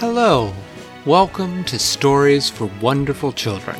[0.00, 0.50] Hello.
[1.04, 3.78] Welcome to Stories for Wonderful Children,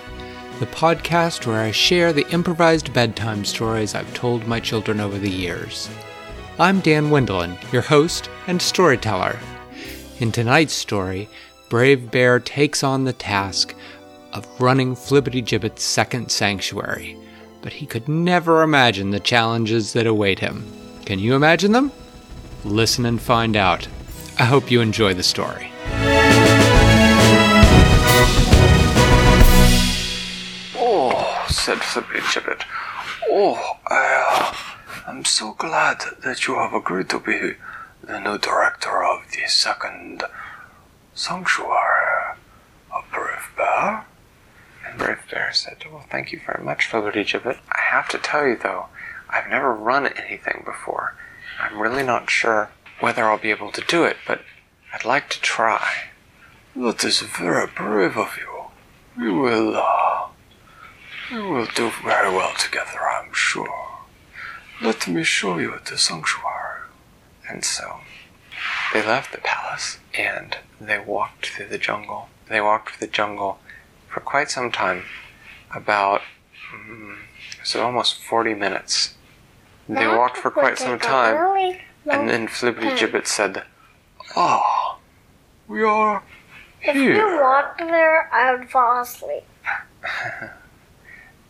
[0.58, 5.30] the podcast where I share the improvised bedtime stories I've told my children over the
[5.30, 5.88] years.
[6.58, 9.38] I'm Dan Wendelin, your host and storyteller.
[10.18, 11.26] In tonight's story,
[11.70, 13.74] Brave Bear takes on the task
[14.34, 17.16] of running Flibbity Gibbet's second sanctuary,
[17.62, 20.70] but he could never imagine the challenges that await him.
[21.06, 21.90] Can you imagine them?
[22.66, 23.88] Listen and find out.
[24.38, 25.69] I hope you enjoy the story.
[31.60, 32.64] Said Flippity Gibbet.
[33.28, 34.54] Oh, I
[35.04, 37.56] uh, am so glad that you have agreed to be
[38.02, 40.22] the new director of the second
[41.14, 42.38] sanctuary
[42.90, 44.06] of Brave Bear.
[44.88, 47.58] And Brave Bear said, Well, thank you very much, Flippity Gibbet.
[47.70, 48.86] I have to tell you, though,
[49.28, 51.14] I've never run anything before.
[51.60, 54.40] I'm really not sure whether I'll be able to do it, but
[54.94, 55.86] I'd like to try.
[56.74, 59.22] That is very brave of you.
[59.22, 59.99] We will, uh,
[61.30, 63.88] we will do very well together, I'm sure.
[64.82, 66.80] Let me show you the sanctuary.
[67.48, 68.00] And so
[68.92, 72.28] they left the palace and they walked through the jungle.
[72.48, 73.58] They walked through the jungle
[74.08, 75.04] for quite some time,
[75.74, 76.22] about
[76.74, 77.16] mm,
[77.62, 79.14] so almost 40 minutes.
[79.88, 81.78] They walked for quite some time,
[82.08, 83.64] and then Flippity Gibbet said,
[84.36, 84.98] Ah,
[85.66, 86.22] we are
[86.78, 86.92] here.
[86.92, 89.42] If you walked there, I would fall asleep.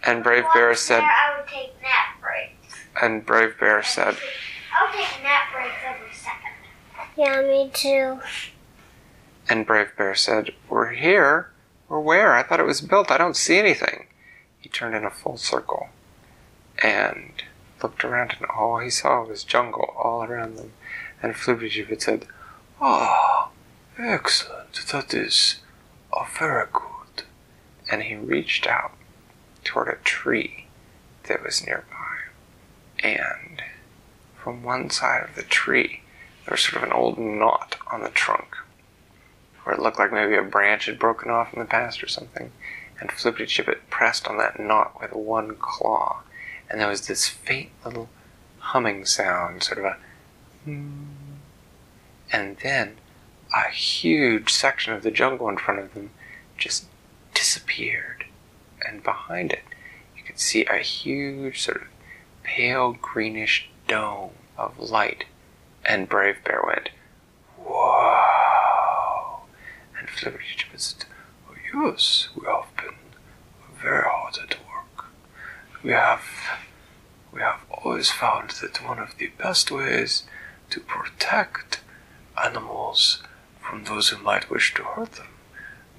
[0.04, 2.76] and Brave Bear said, I would take nap breaks.
[3.02, 4.16] and Brave Bear said,
[4.76, 7.16] I'll take nap breaks every second.
[7.16, 8.20] Yeah, me too.
[9.48, 11.50] and Brave Bear said, We're here.
[11.88, 12.34] We're where?
[12.34, 13.10] I thought it was built.
[13.10, 14.06] I don't see anything.
[14.60, 15.88] He turned in a full circle
[16.82, 17.42] and
[17.82, 20.72] looked around, and all he saw was jungle all around them.
[21.22, 22.26] And Flippity said,
[22.80, 23.48] Ah,
[23.98, 24.86] excellent.
[24.92, 25.56] That is
[26.38, 27.24] very good.
[27.90, 28.92] and he reached out
[29.64, 30.66] toward a tree
[31.24, 32.16] that was nearby.
[33.02, 33.62] And
[34.36, 36.02] from one side of the tree,
[36.44, 38.56] there was sort of an old knot on the trunk,
[39.62, 42.52] where it looked like maybe a branch had broken off in the past or something.
[42.98, 46.22] And Flippity Gibbet pressed on that knot with one claw,
[46.68, 48.08] and there was this faint little
[48.58, 49.96] humming sound, sort of a.
[50.64, 51.04] hmm.
[52.32, 52.96] And then
[53.54, 56.10] a huge section of the jungle in front of them
[56.56, 56.86] just
[57.34, 58.19] disappeared.
[58.86, 59.62] And behind it,
[60.16, 61.88] you could see a huge, sort of
[62.42, 65.24] pale greenish dome of light.
[65.84, 66.90] And Brave Bear went,
[67.58, 69.42] Wow.
[69.98, 71.04] And Gibbet said,
[71.48, 72.96] oh, Yes, we have been
[73.80, 75.06] very hard at work.
[75.82, 76.22] We have,
[77.32, 80.24] we have always found that one of the best ways
[80.70, 81.80] to protect
[82.42, 83.22] animals
[83.60, 85.28] from those who might wish to hurt them,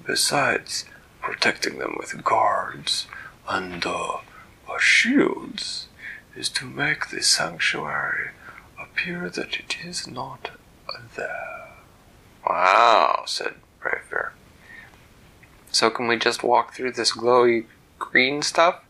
[0.06, 0.84] besides
[1.22, 3.06] protecting them with guards
[3.48, 4.16] and uh,
[4.68, 5.88] uh, shields,
[6.36, 8.30] is to make the sanctuary
[8.80, 10.50] appear that it is not
[11.16, 11.68] there.
[12.46, 14.32] Wow, said Brave.
[15.70, 17.66] So can we just walk through this glowy
[17.98, 18.82] green stuff?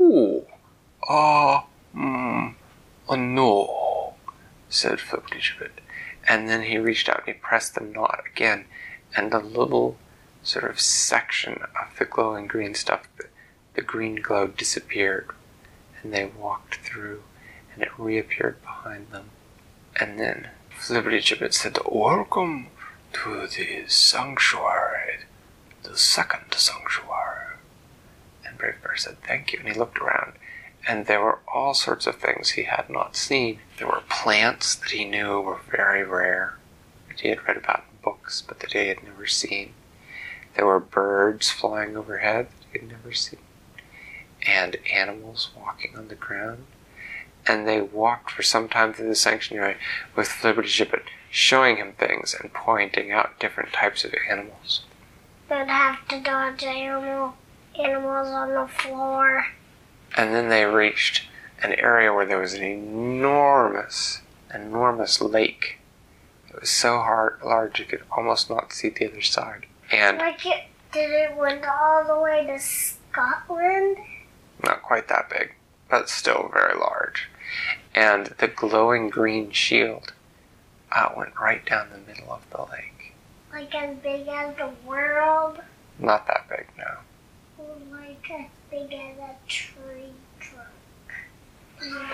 [0.00, 0.46] Ooh,
[1.08, 2.54] ah, mm,
[3.08, 4.14] uh, no,
[4.68, 5.40] said Flippity
[6.28, 8.66] And then he reached out and he pressed the knot again,
[9.16, 9.96] and the little
[10.42, 15.30] sort of section of the glowing green stuff, the, green glow disappeared,
[16.02, 17.22] and they walked through,
[17.72, 19.30] and it reappeared behind them.
[19.98, 22.68] And then Flippity Gibbet said, Welcome
[23.14, 25.20] to the sanctuary,
[25.82, 27.56] the second sanctuary.
[28.46, 29.60] And Brave Bear said, Thank you.
[29.60, 30.34] And he looked around,
[30.86, 33.60] and there were all sorts of things he had not seen.
[33.78, 36.58] There were plants that he knew were very rare,
[37.08, 39.72] that he had read about in books, but that he had never seen.
[40.56, 43.40] There were birds flying overhead that had never seen,
[44.46, 46.66] and animals walking on the ground.
[47.46, 49.76] And they walked for some time through the sanctuary
[50.14, 54.82] with Flippity Gibbet, showing him things and pointing out different types of animals.
[55.48, 57.34] They'd have to dodge animal,
[57.78, 59.46] animals on the floor.
[60.16, 61.28] And then they reached
[61.62, 64.20] an area where there was an enormous,
[64.52, 65.78] enormous lake.
[66.48, 69.66] It was so hard, large you could almost not see the other side.
[69.90, 73.96] And Like it, did it went all the way to Scotland?
[74.62, 75.54] not quite that big,
[75.88, 77.28] but still very large.
[77.94, 80.12] And the glowing green shield
[80.92, 83.14] uh, went right down the middle of the lake.
[83.52, 85.60] Like as big as the world?
[85.98, 86.98] Not that big, no.
[87.90, 90.68] Like as big as a tree trunk.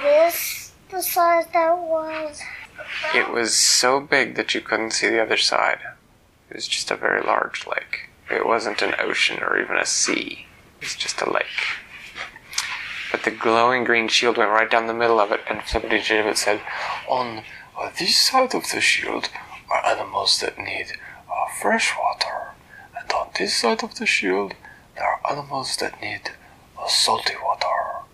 [0.02, 2.40] This the size that was?
[3.14, 5.80] It was so big that you couldn't see the other side.
[6.50, 8.10] It was just a very large lake.
[8.30, 10.46] It wasn't an ocean or even a sea.
[10.80, 11.44] It was just a lake.
[13.12, 16.60] But the glowing green shield went right down the middle of it, and Flibbertigibbet said,
[17.08, 17.42] On
[17.98, 19.28] this side of the shield
[19.70, 20.92] are animals that need
[21.30, 22.50] uh, fresh water,
[22.98, 24.54] and on this side of the shield
[24.94, 26.30] there are animals that need
[26.78, 28.04] uh, salty water.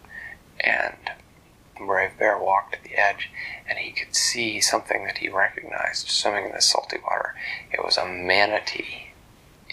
[0.60, 0.96] and
[1.86, 3.30] Brave Bear walked to the edge,
[3.68, 7.34] and he could see something that he recognized swimming in the salty water.
[7.72, 9.12] It was a manatee.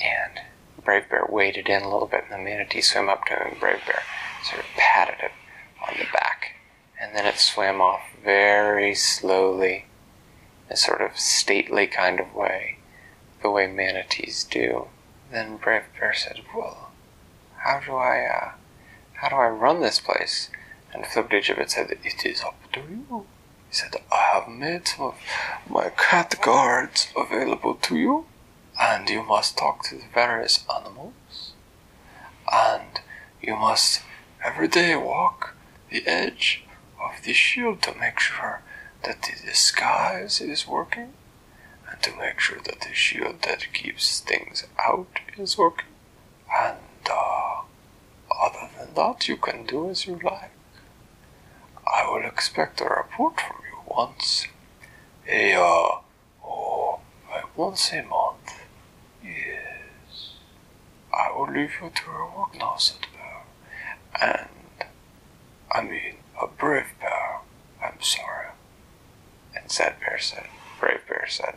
[0.01, 0.41] And
[0.83, 3.81] Brave Bear waded in a little bit, and the manatee swam up to him, Brave
[3.85, 4.01] Bear
[4.43, 5.31] sort of patted it
[5.87, 6.55] on the back.
[6.99, 9.85] And then it swam off very slowly,
[10.67, 12.77] in a sort of stately kind of way,
[13.41, 14.87] the way manatees do.
[15.31, 16.91] Then Brave Bear said, Well,
[17.57, 18.51] how do I, uh,
[19.13, 20.49] how do I run this place?
[20.93, 23.25] And Flibbertigibbet said, It is up to you.
[23.69, 25.15] He said, I have made some of
[25.69, 28.25] my cat guards available to you,
[28.79, 31.53] and you must talk to the various animals,
[32.51, 33.01] and
[33.41, 34.01] you must
[34.43, 35.55] every day walk
[35.91, 36.63] the edge
[36.99, 38.61] of the shield to make sure
[39.03, 41.13] that the disguise is working,
[41.89, 45.85] and to make sure that the shield that keeps things out is working.
[46.59, 46.77] And
[47.09, 47.61] uh,
[48.41, 50.51] other than that, you can do as you like.
[51.91, 54.47] I will expect a report from you once.
[55.27, 55.99] A, uh,
[56.45, 56.99] oh,
[57.55, 58.53] once a month.
[59.23, 60.33] Yes.
[61.13, 63.43] I will leave you to your work now, said Bear.
[64.21, 64.87] And,
[65.71, 67.39] I mean, a brave bear.
[67.83, 68.47] I'm sorry.
[69.55, 70.47] and Sad Bear said,
[70.79, 71.55] Brave Bear said,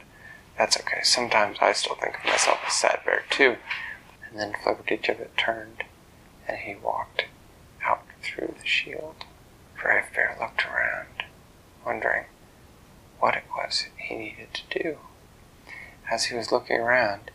[0.58, 1.00] That's okay.
[1.02, 3.56] Sometimes I still think of myself as Sad Bear too.
[4.28, 5.84] And then Flibbertigibbet turned,
[6.48, 7.24] and he walked
[7.84, 9.24] out through the shield.
[9.82, 11.24] Brave Bear looked around,
[11.84, 12.26] wondering
[13.18, 14.98] what it was he needed to do.
[16.10, 17.30] As he was looking around,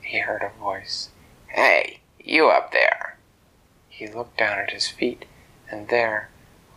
[0.00, 1.10] he heard a voice.
[1.48, 3.18] Hey, you up there!
[3.88, 5.26] He looked down at his feet,
[5.70, 6.30] and there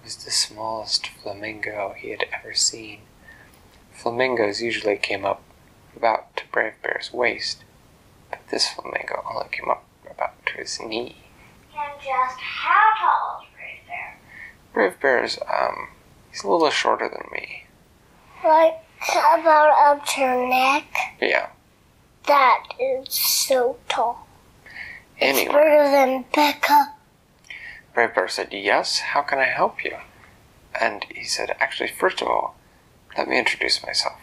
[0.04, 3.02] was the smallest flamingo he had ever seen.
[3.92, 5.42] Flamingos usually came up
[5.96, 7.64] about to Brave Bear's waist,
[8.30, 11.16] but this flamingo only came up about to his knee.
[11.76, 13.29] And just how tall?
[14.80, 15.90] Brave Bear's, um,
[16.32, 17.66] he's a little shorter than me.
[18.46, 18.76] Like
[19.12, 20.86] about up to your neck.
[21.20, 21.50] Yeah.
[22.28, 24.26] That is so tall.
[25.20, 26.94] Anyway, Bigger than Becca.
[27.94, 29.98] Brave Bear said, Yes, how can I help you?
[30.80, 32.56] And he said, Actually, first of all,
[33.18, 34.16] let me introduce myself.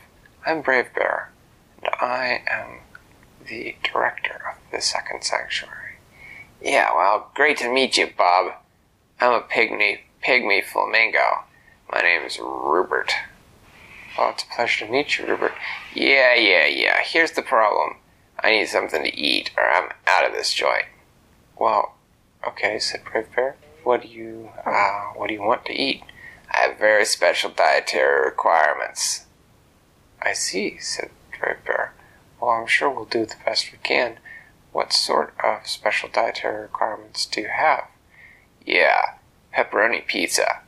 [0.46, 1.32] I'm Brave Bear,
[1.82, 2.78] and I am
[3.46, 5.96] the director of the second sanctuary.
[6.62, 8.54] Yeah, well, great to meet you, Bob.
[9.20, 11.44] I'm a pygmy, pygmy flamingo.
[11.92, 13.12] My name is Rupert.
[14.18, 15.52] Oh, it's a pleasure to meet you, Rupert.
[15.94, 17.00] Yeah, yeah, yeah.
[17.04, 17.98] Here's the problem.
[18.40, 20.86] I need something to eat, or I'm out of this joint.
[21.56, 21.94] Well,
[22.46, 23.56] okay, said Brave Bear.
[23.84, 26.02] What do you, uh, what do you want to eat?
[26.52, 29.26] I have very special dietary requirements.
[30.20, 31.94] I see, said Brave Bear.
[32.40, 34.18] Well, I'm sure we'll do the best we can.
[34.72, 37.84] What sort of special dietary requirements do you have?
[38.64, 39.15] Yeah,
[39.56, 40.60] pepperoni pizza.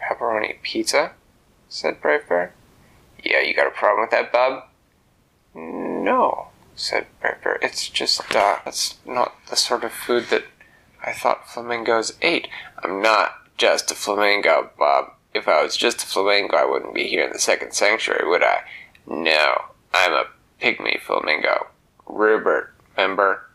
[0.00, 1.12] Pepperoni pizza?
[1.68, 2.54] said Bear.
[3.22, 4.64] Yeah, you got a problem with that, bub?
[5.54, 7.58] No, said Bear.
[7.62, 10.44] It's just, uh, that's not the sort of food that
[11.04, 12.48] I thought flamingos ate.
[12.82, 15.12] I'm not just a flamingo, Bob.
[15.34, 18.42] If I was just a flamingo, I wouldn't be here in the second sanctuary, would
[18.42, 18.62] I?
[19.06, 20.24] No, I'm a
[20.60, 21.68] pygmy flamingo.
[22.06, 23.46] Rupert, remember?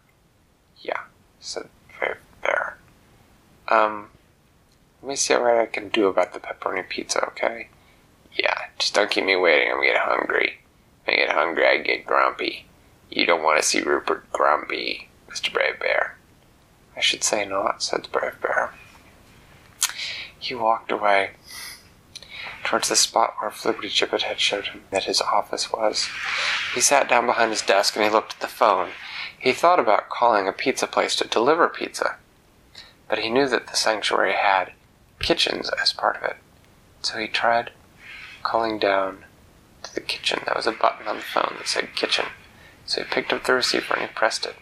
[0.81, 1.01] Yeah,
[1.39, 1.67] said
[1.99, 2.17] Brave
[3.67, 4.09] Um,
[5.05, 7.69] let me see what I can do about the pepperoni pizza, okay?
[8.33, 9.71] Yeah, just don't keep me waiting.
[9.71, 10.61] I'm getting hungry.
[11.07, 12.65] I get hungry, I get grumpy.
[13.11, 15.53] You don't want to see Rupert grumpy, Mr.
[15.53, 16.17] Brave Bear.
[16.97, 18.73] I should say not, said the Brave Bear.
[20.39, 21.33] He walked away
[22.63, 26.09] towards the spot where Flibbertigibbet had showed him that his office was.
[26.73, 28.89] He sat down behind his desk and he looked at the phone.
[29.37, 32.15] He thought about calling a pizza place to deliver pizza,
[33.07, 34.71] but he knew that the sanctuary had
[35.25, 36.37] kitchens as part of it.
[37.01, 37.71] So he tried
[38.43, 39.25] calling down
[39.81, 40.39] to the kitchen.
[40.45, 42.25] There was a button on the phone that said kitchen.
[42.85, 44.55] So he picked up the receiver and he pressed it.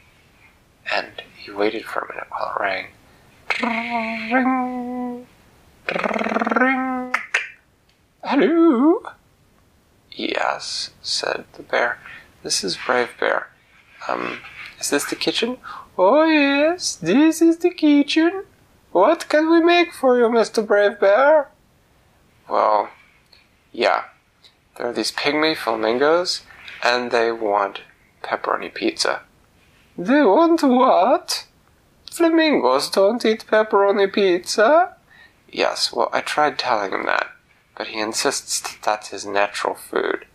[0.92, 2.88] And he waited for a minute while it rang.
[4.32, 5.28] Ring.
[6.60, 7.14] Ring.
[8.24, 9.04] Hello?
[10.12, 12.00] Yes, said the bear.
[12.42, 13.50] This is Brave Bear.
[14.08, 14.40] Um,
[14.80, 15.58] is this the kitchen?
[15.98, 18.46] Oh, yes, this is the kitchen.
[18.94, 20.66] What can we make for you, Mr.
[20.66, 21.50] Brave Bear?
[22.48, 22.90] Well,
[23.72, 24.04] yeah.
[24.78, 26.44] There are these pygmy flamingos,
[26.84, 27.82] and they want
[28.24, 29.22] pepperoni pizza.
[29.98, 31.48] They want what?
[32.12, 34.96] Flamingos don't eat pepperoni pizza.
[35.52, 37.32] Yes, well, I tried telling him that,
[37.76, 40.28] but he insists that that's his natural food.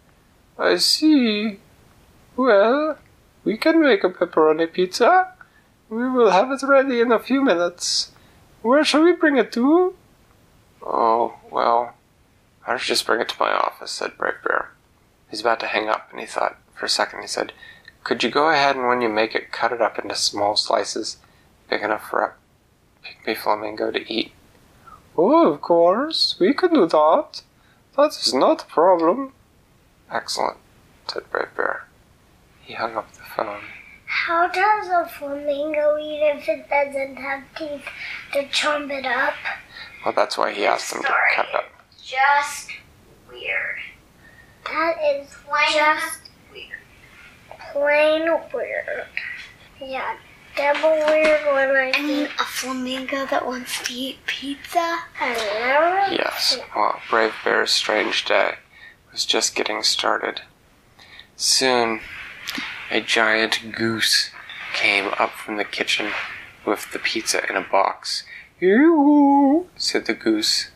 [0.58, 1.60] I see.
[2.36, 2.98] Well,
[3.44, 5.32] we can make a pepperoni pizza.
[5.88, 8.10] We will have it ready in a few minutes.
[8.62, 9.94] Where shall we bring it to?
[10.82, 11.94] Oh, well,
[12.64, 14.72] why don't you just bring it to my office, said Brave Bear.
[15.30, 17.52] He's about to hang up, and he thought, for a second, he said,
[18.04, 21.18] Could you go ahead and when you make it, cut it up into small slices,
[21.68, 22.32] big enough for a
[23.06, 24.32] pygmy flamingo to eat?
[25.16, 27.42] Oh, of course, we can do that.
[27.96, 29.32] That is not a problem.
[30.10, 30.58] Excellent,
[31.12, 31.86] said Brave Bear.
[32.62, 33.62] He hung up the phone.
[34.08, 37.84] How does a flamingo eat if it doesn't have teeth
[38.32, 39.34] to chomp it up?
[40.04, 41.30] Well, that's why he asked them to Sorry.
[41.34, 41.64] cut it up.
[42.02, 42.70] Just
[43.30, 43.76] weird.
[44.64, 46.78] That is Plain just weird.
[47.72, 49.06] plain weird.
[49.80, 50.16] Yeah,
[50.56, 54.78] double weird when I I mean, see a flamingo that wants to eat pizza?
[55.20, 55.34] I
[56.08, 58.54] never Yes, well, Brave Bear's strange day
[59.12, 60.40] was just getting started.
[61.36, 62.00] Soon,
[62.90, 64.30] a giant goose
[64.74, 66.12] came up from the kitchen
[66.64, 68.24] with the pizza in a box.
[68.60, 70.70] Yoo, said the goose.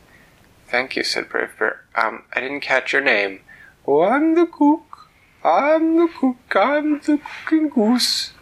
[0.69, 1.85] Thank you, said Brave Bear.
[1.95, 3.41] Um, I didn't catch your name.
[3.87, 5.09] Oh, I'm the cook.
[5.45, 6.37] I'm the cook.
[6.55, 8.33] I'm the cooking goose.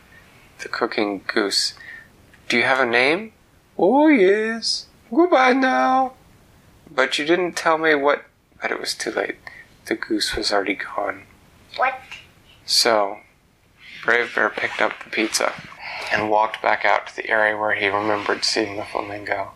[0.58, 1.74] The cooking goose.
[2.48, 3.32] Do you have a name?
[3.78, 4.86] Oh, yes.
[5.12, 6.12] Goodbye now.
[6.90, 8.24] But you didn't tell me what.
[8.60, 9.36] But it was too late.
[9.86, 11.22] The goose was already gone.
[11.76, 11.94] What?
[12.66, 13.20] So,
[14.02, 15.52] Brave Bear picked up the pizza
[16.12, 19.52] and walked back out to the area where he remembered seeing the flamingo.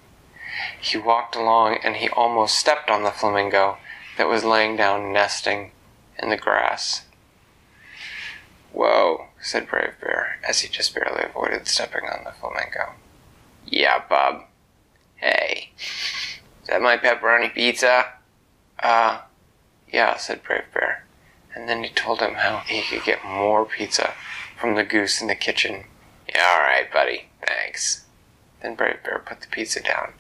[0.81, 3.79] He walked along and he almost stepped on the flamingo
[4.19, 5.73] that was laying down nesting
[6.19, 7.03] in the grass.
[8.73, 12.93] Whoa, said Brave Bear as he just barely avoided stepping on the flamingo.
[13.67, 14.45] Yeah, Bob.
[15.17, 18.07] Hey, is that my pepperoni pizza?
[18.79, 19.21] Uh,
[19.91, 21.05] yeah, said Brave Bear.
[21.55, 24.15] And then he told him how he could get more pizza
[24.61, 25.85] from the goose in the kitchen.
[26.29, 27.29] Yeah, alright, buddy.
[27.47, 28.05] Thanks.
[28.63, 30.15] Then Brave Bear put the pizza down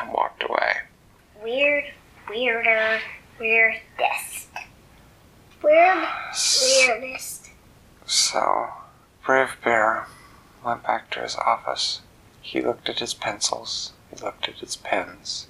[0.00, 0.78] and walked away.
[1.42, 1.84] Weird,
[2.28, 3.00] weirder,
[3.38, 4.48] weirdest.
[5.62, 6.08] Weird,
[6.62, 7.50] weirdest.
[8.06, 8.68] So,
[9.24, 10.06] Brave Bear
[10.64, 12.00] went back to his office.
[12.40, 15.46] He looked at his pencils, he looked at his pens,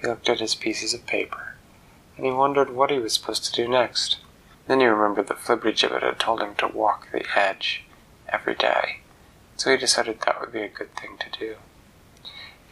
[0.00, 1.54] he looked at his pieces of paper,
[2.16, 4.18] and he wondered what he was supposed to do next.
[4.66, 7.84] Then he remembered that Flibbertigibbet had told him to walk the edge
[8.28, 9.00] every day,
[9.56, 11.56] so he decided that would be a good thing to do.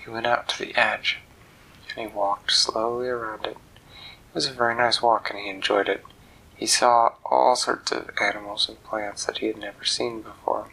[0.03, 1.19] He went out to the edge,
[1.91, 3.57] and he walked slowly around it.
[3.87, 6.03] It was a very nice walk, and he enjoyed it.
[6.57, 10.69] He saw all sorts of animals and plants that he had never seen before.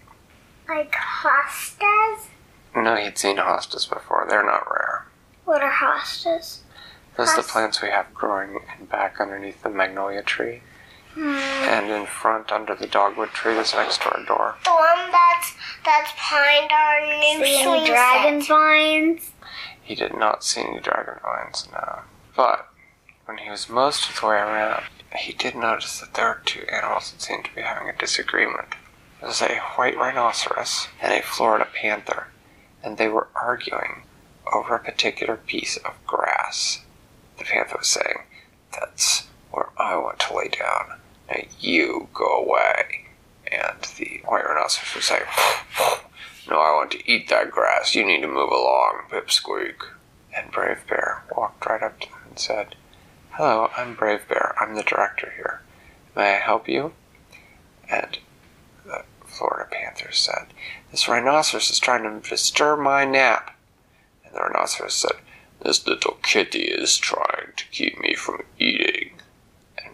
[0.68, 2.28] Like hostas?
[2.76, 4.26] No, he'd seen hostas before.
[4.30, 5.08] They're not rare.
[5.46, 6.60] What are hostas?
[7.18, 10.62] Those are the plants we have growing in back underneath the magnolia tree.
[11.16, 14.56] And in front under the dogwood tree that's next to our door.
[14.66, 15.54] The one that's
[15.86, 18.50] that's behind our new See swing any dragon set.
[18.50, 19.32] vines?
[19.82, 22.01] He did not see any dragon vines, no.
[22.36, 22.68] But
[23.25, 24.84] when he was most of the way around,
[25.16, 28.75] he did notice that there were two animals that seemed to be having a disagreement.
[29.20, 32.28] There was a white rhinoceros and a Florida panther,
[32.84, 34.04] and they were arguing
[34.54, 36.82] over a particular piece of grass.
[37.38, 38.20] The panther was saying,
[38.72, 40.09] That's where I want to
[40.50, 41.00] down.
[41.29, 43.06] Now you go away.
[43.51, 45.24] And the white rhinoceros was saying,
[46.50, 47.96] No, I want to eat that grass.
[47.96, 49.82] You need to move along, Pipsqueak.
[50.36, 52.75] And Brave Bear walked right up to them and said,
[53.32, 54.53] Hello, I'm Brave Bear.
[54.60, 55.62] I'm the director here.
[56.15, 56.94] May I help you?
[57.89, 58.20] And
[58.86, 60.48] the Florida Panther said,
[60.91, 63.56] This rhinoceros is trying to disturb my nap.
[64.25, 65.18] And the rhinoceros said,
[65.62, 69.19] This little kitty is trying to keep me from eating.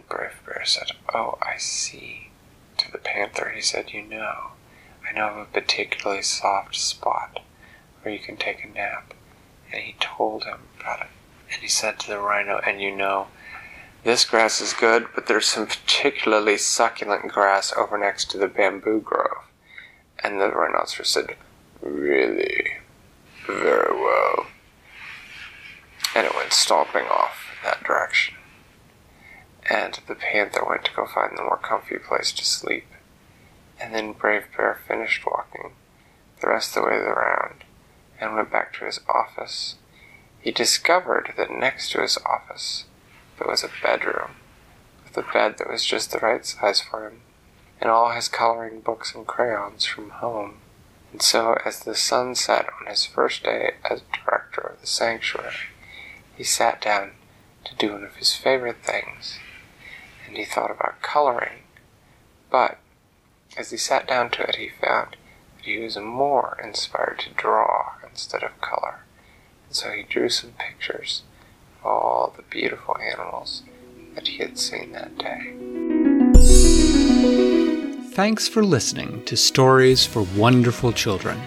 [0.08, 2.30] Brave Bear said, Oh, I see.
[2.78, 4.50] To the panther, he said, You know,
[5.08, 7.40] I know of a particularly soft spot
[8.02, 9.14] where you can take a nap.
[9.72, 11.08] And he told him about it.
[11.52, 13.26] And he said to the rhino, And you know,
[14.04, 19.00] this grass is good, but there's some particularly succulent grass over next to the bamboo
[19.00, 19.44] grove.
[20.22, 21.36] And the rhinoceros said,
[21.82, 22.74] Really?
[23.46, 24.46] Very well.
[26.14, 28.35] And it went stomping off in that direction.
[29.68, 32.86] And the panther went to go find the more comfy place to sleep.
[33.80, 35.72] And then Brave Bear finished walking
[36.40, 37.64] the rest of the way around
[38.20, 39.76] and went back to his office.
[40.40, 42.84] He discovered that next to his office
[43.38, 44.36] there was a bedroom
[45.04, 47.20] with a bed that was just the right size for him.
[47.78, 50.56] and all his coloring books and crayons from home.
[51.12, 55.54] And so, as the sun set on his first day as director of the sanctuary,
[56.34, 57.12] he sat down
[57.64, 59.38] to do one of his favorite things,
[60.36, 61.62] and he thought about coloring.
[62.50, 62.78] But
[63.56, 65.16] as he sat down to it, he found
[65.56, 69.00] that he was more inspired to draw instead of color.
[69.66, 71.22] And so he drew some pictures
[71.80, 73.62] of all the beautiful animals
[74.14, 75.54] that he had seen that day.
[78.12, 81.40] Thanks for listening to Stories for Wonderful Children.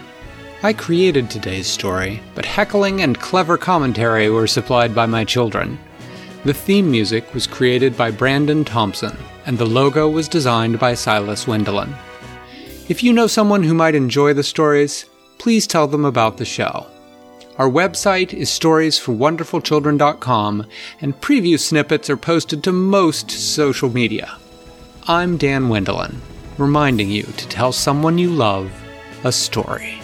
[0.64, 5.78] I created today's story, but heckling and clever commentary were supplied by my children.
[6.42, 11.44] The theme music was created by Brandon Thompson, and the logo was designed by Silas
[11.44, 11.94] Wendelin.
[12.88, 15.04] If you know someone who might enjoy the stories,
[15.36, 16.86] please tell them about the show.
[17.58, 20.66] Our website is storiesforwonderfulchildren.com,
[21.02, 24.38] and preview snippets are posted to most social media.
[25.06, 26.20] I'm Dan Wendelin,
[26.56, 28.72] reminding you to tell someone you love
[29.24, 29.99] a story.